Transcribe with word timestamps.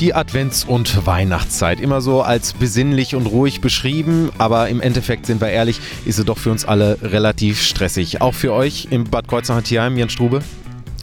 Die 0.00 0.14
Advents- 0.14 0.64
und 0.64 1.04
Weihnachtszeit. 1.04 1.78
Immer 1.78 2.00
so 2.00 2.22
als 2.22 2.54
besinnlich 2.54 3.14
und 3.14 3.26
ruhig 3.26 3.60
beschrieben, 3.60 4.30
aber 4.38 4.70
im 4.70 4.80
Endeffekt, 4.80 5.26
sind 5.26 5.42
wir 5.42 5.48
ehrlich, 5.48 5.78
ist 6.06 6.16
sie 6.16 6.24
doch 6.24 6.38
für 6.38 6.50
uns 6.50 6.64
alle 6.64 6.96
relativ 7.02 7.60
stressig. 7.60 8.22
Auch 8.22 8.32
für 8.32 8.54
euch 8.54 8.88
im 8.90 9.04
Bad 9.04 9.28
Kreuznach-Tierheim, 9.28 9.98
Jens 9.98 10.12
Strube? 10.12 10.40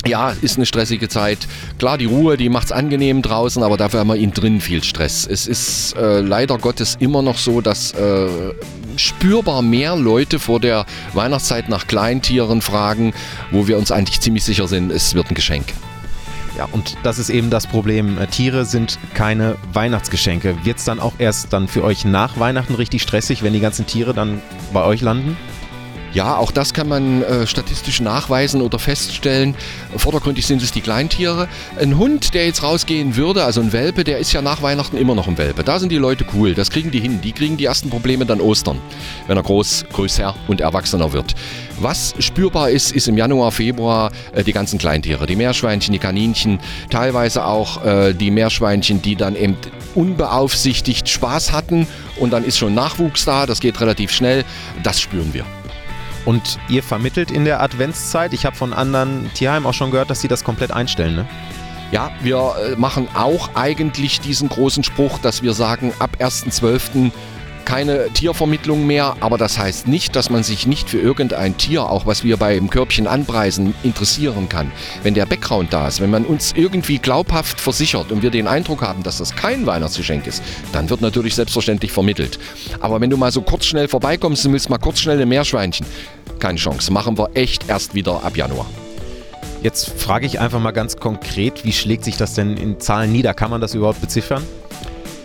Ja, 0.08 0.34
ist 0.42 0.58
eine 0.58 0.66
stressige 0.66 1.10
Zeit. 1.10 1.38
Klar, 1.78 2.00
die 2.00 2.06
Ruhe, 2.06 2.38
die 2.38 2.50
macht 2.50 2.66
es 2.66 2.72
angenehm 2.72 3.22
draußen, 3.22 3.62
aber 3.62 3.78
dafür 3.78 4.00
haben 4.00 4.08
wir 4.08 4.16
innen 4.16 4.34
drin 4.34 4.62
viel 4.62 4.84
Stress. 4.84 5.28
Es 5.30 5.46
ist 5.46 5.96
äh, 5.96 6.22
leider 6.22 6.58
Gottes 6.58 6.98
immer 7.00 7.22
noch 7.22 7.38
so, 7.38 7.62
dass 7.62 7.92
äh, 7.92 8.28
spürbar 8.96 9.62
mehr 9.62 9.96
Leute 9.96 10.40
vor 10.40 10.60
der 10.60 10.88
Weihnachtszeit 11.14 11.70
nach 11.70 11.86
Kleintieren 11.86 12.64
fragen, 12.64 13.14
wo 13.52 13.68
wir 13.68 13.78
uns 13.78 13.92
eigentlich 13.92 14.22
ziemlich 14.22 14.44
sicher 14.44 14.68
sind, 14.68 14.92
es 14.92 15.14
wird 15.14 15.30
ein 15.30 15.36
Geschenk. 15.36 15.66
Ja, 16.58 16.68
und 16.72 16.98
das 17.04 17.20
ist 17.20 17.30
eben 17.30 17.52
das 17.52 17.68
Problem. 17.68 18.18
Äh, 18.18 18.26
Tiere 18.26 18.66
sind 18.66 18.98
keine 19.14 19.58
Weihnachtsgeschenke. 19.74 20.66
Wird 20.66 20.80
es 20.80 20.86
dann 20.86 21.00
auch 21.00 21.14
erst 21.20 21.54
dann 21.54 21.68
für 21.68 21.84
euch 21.84 22.04
nach 22.04 22.40
Weihnachten 22.40 22.74
richtig 22.74 23.04
stressig, 23.04 23.44
wenn 23.44 23.54
die 23.54 23.60
ganzen 23.60 23.86
Tiere 23.86 24.16
dann 24.16 24.42
bei 24.74 24.84
euch 24.84 25.02
landen? 25.02 25.38
Ja, 26.14 26.38
auch 26.38 26.52
das 26.52 26.74
kann 26.74 26.88
man 26.88 27.22
äh, 27.22 27.46
statistisch 27.46 28.00
nachweisen 28.00 28.62
oder 28.62 28.80
feststellen. 28.80 29.56
Vordergründig 29.98 30.48
sind 30.48 30.62
es 30.62 30.72
die 30.72 30.82
Kleintiere. 30.82 31.48
Ein 31.80 31.98
Hund, 31.98 32.34
der 32.34 32.46
jetzt 32.46 32.64
rausgehen 32.64 33.16
würde, 33.16 33.44
also 33.44 33.62
ein 33.62 33.74
Welpe, 33.74 34.04
der 34.04 34.18
ist 34.18 34.32
ja 34.32 34.42
nach 34.42 34.62
Weihnachten 34.62 34.98
immer 34.98 35.16
noch 35.16 35.28
ein 35.28 35.38
Welpe. 35.38 35.64
Da 35.64 35.80
sind 35.80 35.92
die 35.92 35.98
Leute 35.98 36.26
cool, 36.34 36.54
das 36.54 36.72
kriegen 36.72 36.92
die 36.92 37.00
hin. 37.00 37.20
Die 37.22 37.34
kriegen 37.34 37.58
die 37.58 37.66
ersten 37.66 37.90
Probleme 37.90 38.26
dann 38.26 38.42
Ostern, 38.42 38.80
wenn 39.28 39.38
er 39.38 39.44
groß, 39.44 39.86
größer 39.92 40.34
und 40.48 40.62
erwachsener 40.62 41.14
wird. 41.14 41.36
Was 41.80 42.16
spürbar 42.20 42.72
ist, 42.72 42.92
ist 42.92 43.08
im 43.08 43.18
Januar, 43.18 43.52
Februar 43.52 44.12
äh, 44.34 44.44
die 44.44 44.54
ganzen 44.54 44.80
Kleintiere. 44.80 45.28
Die 45.28 45.36
Meerschweinchen, 45.36 45.92
die 45.92 46.00
Kaninchen, 46.00 46.60
teilweise 46.90 47.46
auch 47.46 47.86
äh, 47.86 48.14
die 48.14 48.32
Meerschweinchen, 48.32 49.02
die 49.02 49.16
dann 49.16 49.36
eben 49.36 49.58
unbeaufsichtigt 49.94 51.10
Spaß 51.10 51.52
hatten 51.52 51.86
und 52.16 52.32
dann 52.32 52.44
ist 52.44 52.58
schon 52.58 52.74
Nachwuchs 52.74 53.26
da, 53.26 53.46
das 53.46 53.60
geht 53.60 53.80
relativ 53.82 54.12
schnell. 54.12 54.46
Das 54.82 55.00
spüren 55.00 55.34
wir. 55.34 55.46
Und 56.28 56.60
ihr 56.68 56.84
vermittelt 56.84 57.32
in 57.32 57.46
der 57.46 57.62
Adventszeit. 57.62 58.34
Ich 58.34 58.46
habe 58.46 58.54
von 58.54 58.74
anderen 58.74 59.32
Tierheimen 59.34 59.66
auch 59.66 59.74
schon 59.74 59.92
gehört, 59.92 60.10
dass 60.10 60.20
sie 60.20 60.28
das 60.28 60.44
komplett 60.44 60.72
einstellen, 60.72 61.16
ne? 61.16 61.26
Ja, 61.94 62.12
wir 62.22 62.54
äh, 62.60 62.76
machen 62.76 63.08
auch 63.14 63.56
eigentlich 63.56 64.20
diesen 64.20 64.50
großen 64.50 64.84
Spruch, 64.84 65.20
dass 65.20 65.42
wir 65.42 65.54
sagen, 65.54 65.94
ab 66.00 66.18
1.12 66.20 67.12
keine 67.64 68.10
Tiervermittlung 68.10 68.88
mehr, 68.88 69.18
aber 69.20 69.38
das 69.38 69.58
heißt 69.58 69.88
nicht, 69.88 70.16
dass 70.16 70.30
man 70.30 70.44
sich 70.44 70.68
nicht 70.68 70.90
für 70.90 71.00
irgendein 71.00 71.58
Tier, 71.58 71.84
auch 71.84 72.06
was 72.06 72.24
wir 72.24 72.38
beim 72.38 72.70
Körbchen 72.70 73.08
anpreisen, 73.08 73.74
interessieren 73.84 74.48
kann. 74.48 74.72
Wenn 75.04 75.14
der 75.14 75.26
Background 75.26 75.74
da 75.74 75.88
ist, 75.88 76.00
wenn 76.00 76.10
man 76.10 76.26
uns 76.26 76.54
irgendwie 76.56 76.98
glaubhaft 76.98 77.60
versichert 77.60 78.12
und 78.12 78.22
wir 78.22 78.32
den 78.32 78.48
Eindruck 78.48 78.82
haben, 78.82 79.04
dass 79.04 79.18
das 79.18 79.36
kein 79.36 79.66
Weihnachtsgeschenk 79.66 80.28
ist, 80.28 80.42
dann 80.72 80.90
wird 80.90 81.02
natürlich 81.02 81.36
selbstverständlich 81.36 81.92
vermittelt. 81.92 82.40
Aber 82.80 83.02
wenn 83.02 83.10
du 83.10 83.18
mal 83.18 83.34
so 83.34 83.42
kurz 83.42 83.66
schnell 83.66 83.90
vorbeikommst 83.90 84.46
und 84.46 84.54
willst 84.54 84.70
mal 84.70 84.78
kurz 84.78 85.00
schnell 85.00 85.22
ein 85.22 85.28
Meerschweinchen, 85.28 85.86
keine 86.40 86.58
Chance. 86.58 86.92
Machen 86.92 87.18
wir 87.18 87.30
echt 87.34 87.70
erst 87.70 87.94
wieder 87.94 88.24
ab 88.24 88.38
Januar. 88.38 88.68
Jetzt 89.64 89.90
frage 89.90 90.26
ich 90.26 90.40
einfach 90.40 90.60
mal 90.60 90.72
ganz 90.72 90.98
konkret, 90.98 91.66
wie 91.66 91.74
schlägt 91.74 92.04
sich 92.04 92.18
das 92.18 92.34
denn 92.34 92.58
in 92.58 92.80
Zahlen 92.80 93.12
nieder? 93.12 93.34
Kann 93.34 93.50
man 93.50 93.60
das 93.60 93.74
überhaupt 93.74 94.02
beziffern? 94.02 94.44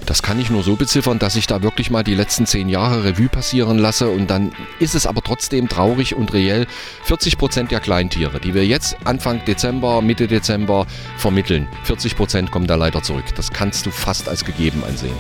Das 0.07 0.23
kann 0.23 0.41
ich 0.41 0.51
nur 0.51 0.63
so 0.63 0.75
beziffern, 0.75 1.19
dass 1.19 1.37
ich 1.37 1.47
da 1.47 1.63
wirklich 1.63 1.91
mal 1.91 2.03
die 2.03 2.15
letzten 2.15 2.45
zehn 2.45 2.69
Jahre 2.69 3.05
Revue 3.05 3.29
passieren 3.29 3.79
lasse 3.79 4.09
und 4.09 4.29
dann 4.29 4.53
ist 4.81 4.95
es 4.95 5.07
aber 5.07 5.23
trotzdem 5.23 5.69
traurig 5.69 6.17
und 6.17 6.33
reell. 6.33 6.67
40 7.05 7.39
Prozent 7.39 7.71
der 7.71 7.81
Kleintiere, 7.81 8.41
die 8.41 8.53
wir 8.53 8.67
jetzt 8.67 8.97
Anfang 9.05 9.45
Dezember, 9.45 10.03
Mitte 10.03 10.27
Dezember 10.27 10.87
vermitteln, 11.19 11.69
40 11.85 12.17
Prozent 12.17 12.51
kommen 12.51 12.67
da 12.67 12.75
leider 12.75 13.03
zurück. 13.03 13.25
Das 13.37 13.53
kannst 13.53 13.87
du 13.87 13.91
fast 13.91 14.29
als 14.29 14.45
gegeben 14.45 14.83
ansehen. 14.87 15.15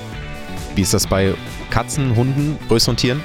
Wie 0.74 0.82
ist 0.82 0.94
das 0.94 1.06
bei 1.06 1.34
Katzen, 1.70 2.16
Hunden, 2.16 2.58
größeren 2.68 2.96
Tieren? 2.96 3.20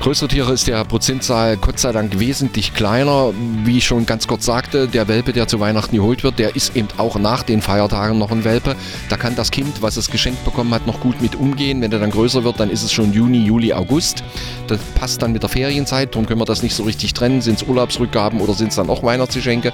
Größere 0.00 0.28
Tiere 0.28 0.52
ist 0.52 0.66
der 0.66 0.84
Prozentzahl 0.84 1.56
Gott 1.56 1.78
sei 1.78 1.90
Dank 1.92 2.18
wesentlich 2.18 2.74
kleiner. 2.74 3.32
Wie 3.64 3.78
ich 3.78 3.86
schon 3.86 4.04
ganz 4.04 4.26
kurz 4.26 4.44
sagte, 4.44 4.86
der 4.86 5.08
Welpe, 5.08 5.32
der 5.32 5.48
zu 5.48 5.60
Weihnachten 5.60 5.96
geholt 5.96 6.22
wird, 6.24 6.38
der 6.38 6.54
ist 6.54 6.76
eben 6.76 6.88
auch 6.98 7.16
nach 7.16 7.42
den 7.42 7.62
Feiertagen 7.62 8.18
noch 8.18 8.30
ein 8.30 8.44
Welpe. 8.44 8.76
Da 9.08 9.16
kann 9.16 9.34
das 9.34 9.50
Kind, 9.50 9.80
was 9.80 9.96
es 9.96 10.10
geschenkt 10.10 10.44
bekommen 10.44 10.74
hat, 10.74 10.86
noch 10.86 11.00
gut 11.00 11.22
mit 11.22 11.36
umgehen. 11.36 11.80
Wenn 11.80 11.90
der 11.90 12.00
dann 12.00 12.10
größer 12.10 12.44
wird, 12.44 12.60
dann 12.60 12.68
ist 12.68 12.82
es 12.82 12.92
schon 12.92 13.14
Juni, 13.14 13.38
Juli, 13.38 13.72
August. 13.72 14.22
Das 14.66 14.78
passt 14.94 15.22
dann 15.22 15.32
mit 15.32 15.42
der 15.42 15.48
Ferienzeit, 15.48 16.14
darum 16.14 16.26
können 16.26 16.40
wir 16.40 16.44
das 16.44 16.62
nicht 16.62 16.74
so 16.74 16.82
richtig 16.82 17.14
trennen. 17.14 17.40
Sind 17.40 17.62
es 17.62 17.68
Urlaubsrückgaben 17.68 18.40
oder 18.40 18.52
sind 18.52 18.68
es 18.68 18.76
dann 18.76 18.90
auch 18.90 19.02
Weihnachtsgeschenke? 19.02 19.72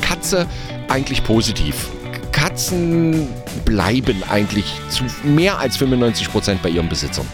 Katze 0.00 0.46
eigentlich 0.88 1.24
positiv. 1.24 1.88
Katzen 2.30 3.28
bleiben 3.64 4.22
eigentlich 4.28 4.66
zu 4.88 5.04
mehr 5.24 5.58
als 5.58 5.76
95 5.76 6.30
Prozent 6.30 6.62
bei 6.62 6.68
ihren 6.68 6.88
Besitzern. 6.88 7.26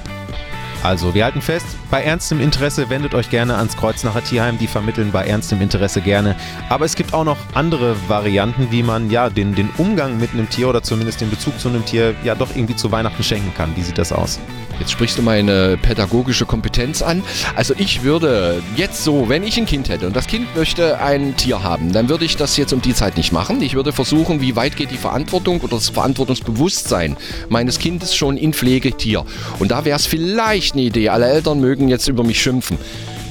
Also, 0.83 1.13
wir 1.13 1.25
halten 1.25 1.43
fest, 1.43 1.67
bei 1.91 2.03
ernstem 2.03 2.41
Interesse 2.41 2.91
wendet 2.91 3.15
euch 3.15 3.31
gerne 3.31 3.57
ans 3.57 3.77
Kreuznacher 3.77 4.23
Tierheim, 4.23 4.59
die 4.59 4.67
vermitteln 4.67 5.11
bei 5.11 5.25
ernstem 5.25 5.61
Interesse 5.61 6.01
gerne. 6.01 6.37
Aber 6.69 6.85
es 6.85 6.95
gibt 6.97 7.15
auch 7.15 7.25
noch 7.25 7.39
andere 7.55 7.97
Varianten, 8.09 8.69
wie 8.71 8.83
man 8.83 9.11
ja 9.11 9.31
den, 9.31 9.55
den 9.55 9.71
Umgang 9.79 10.19
mit 10.19 10.33
einem 10.33 10.49
Tier 10.51 10.69
oder 10.69 10.83
zumindest 10.83 11.21
den 11.21 11.31
Bezug 11.31 11.59
zu 11.59 11.69
einem 11.69 11.85
Tier 11.85 12.15
ja 12.25 12.35
doch 12.35 12.55
irgendwie 12.55 12.77
zu 12.77 12.93
Weihnachten 12.93 13.23
schenken 13.23 13.53
kann. 13.55 13.75
Wie 13.77 13.83
sieht 13.83 13.99
das 13.99 14.13
aus? 14.13 14.39
Jetzt 14.79 14.93
sprichst 14.93 15.19
du 15.19 15.23
meine 15.23 15.77
pädagogische 15.77 16.47
Kompetenz 16.47 17.03
an. 17.03 17.23
Also 17.57 17.75
ich 17.77 18.05
würde 18.05 18.63
jetzt 18.77 19.03
so, 19.03 19.29
wenn 19.29 19.43
ich 19.43 19.57
ein 19.59 19.67
Kind 19.67 19.89
hätte 19.89 20.07
und 20.07 20.15
das 20.15 20.27
Kind 20.27 20.55
möchte 20.55 21.01
ein 21.01 21.37
Tier 21.37 21.63
haben, 21.63 21.93
dann 21.93 22.09
würde 22.09 22.25
ich 22.25 22.37
das 22.37 22.57
jetzt 22.57 22.73
um 22.73 22.81
die 22.81 22.95
Zeit 22.95 23.17
nicht 23.17 23.33
machen. 23.33 23.61
Ich 23.61 23.75
würde 23.75 23.93
versuchen, 23.93 24.41
wie 24.41 24.55
weit 24.55 24.77
geht 24.77 24.91
die 24.91 24.97
Verantwortung 24.97 25.61
oder 25.61 25.77
das 25.77 25.89
Verantwortungsbewusstsein 25.89 27.17
meines 27.49 27.79
Kindes 27.79 28.15
schon 28.15 28.37
in 28.37 28.53
Pflegetier. 28.53 29.25
Und 29.59 29.73
da 29.73 29.85
wäre 29.85 29.97
es 29.97 30.07
vielleicht 30.07 30.75
eine 30.75 30.83
Idee. 30.83 31.09
Alle 31.09 31.27
Eltern 31.27 31.61
mögen 31.61 31.78
jetzt 31.87 32.09
über 32.09 32.25
mich 32.25 32.43
schimpfen. 32.43 32.77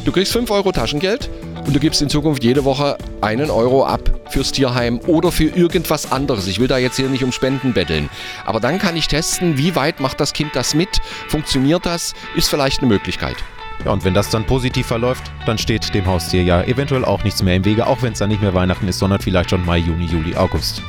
Du 0.06 0.14
kriegst 0.14 0.32
5 0.32 0.50
Euro 0.52 0.72
Taschengeld 0.72 1.30
und 1.66 1.76
du 1.76 1.82
gibst 1.82 2.02
in 2.02 2.08
Zukunft 2.08 2.42
jede 2.42 2.64
Woche 2.64 2.98
einen 3.20 3.50
Euro 3.50 3.86
ab 3.86 4.10
fürs 4.30 4.54
Tierheim 4.54 5.02
oder 5.08 5.34
für 5.34 5.46
irgendwas 5.46 6.14
anderes. 6.14 6.48
Ich 6.48 6.60
will 6.60 6.70
da 6.70 6.78
jetzt 6.78 6.96
hier 6.96 7.10
nicht 7.10 7.26
um 7.26 7.34
Spenden 7.34 7.74
betteln. 7.74 8.10
Aber 8.46 8.62
dann 8.62 8.80
kann 8.80 8.96
ich 8.96 9.10
testen, 9.10 9.58
wie 9.58 9.76
weit 9.76 10.00
macht 10.00 10.22
das 10.22 10.32
Kind 10.32 10.56
das 10.56 10.74
mit? 10.74 11.02
Funktioniert 11.28 11.86
das? 11.86 12.14
Ist 12.38 12.48
vielleicht 12.48 12.80
eine 12.80 12.88
Möglichkeit. 12.88 13.36
Ja, 13.86 13.92
und 13.92 14.06
wenn 14.06 14.14
das 14.14 14.30
dann 14.30 14.46
positiv 14.46 14.88
verläuft, 14.88 15.24
dann 15.46 15.58
steht 15.58 15.94
dem 15.94 16.06
Haustier 16.06 16.44
ja 16.44 16.64
eventuell 16.64 17.06
auch 17.06 17.24
nichts 17.24 17.44
mehr 17.44 17.56
im 17.56 17.66
Wege, 17.66 17.86
auch 17.86 18.02
wenn 18.02 18.14
es 18.14 18.20
dann 18.20 18.30
nicht 18.30 18.42
mehr 18.42 18.54
Weihnachten 18.54 18.88
ist, 18.88 19.00
sondern 19.00 19.20
vielleicht 19.20 19.50
schon 19.50 19.66
Mai, 19.66 19.80
Juni, 19.80 20.06
Juli, 20.06 20.36
August. 20.36 20.82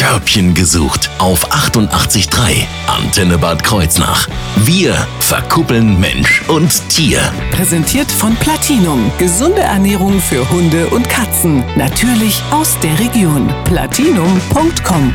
Körbchen 0.00 0.54
gesucht 0.54 1.10
auf 1.18 1.52
88.3 1.52 2.66
Antenne 2.86 3.36
Bad 3.36 3.62
Kreuznach. 3.62 4.28
Wir 4.64 4.94
verkuppeln 5.18 6.00
Mensch 6.00 6.42
und 6.48 6.88
Tier. 6.88 7.20
Präsentiert 7.50 8.10
von 8.10 8.34
Platinum. 8.36 9.12
Gesunde 9.18 9.60
Ernährung 9.60 10.18
für 10.18 10.48
Hunde 10.48 10.86
und 10.86 11.06
Katzen. 11.10 11.62
Natürlich 11.76 12.42
aus 12.50 12.78
der 12.82 12.98
Region. 12.98 13.52
Platinum.com 13.64 15.14